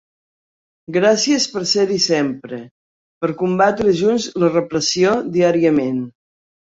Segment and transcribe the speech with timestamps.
[0.95, 2.57] Gràcies per ser-hi sempre,
[3.25, 6.01] per combatre junts la repressió diàriament.